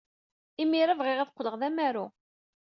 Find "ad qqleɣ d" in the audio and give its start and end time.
1.19-1.63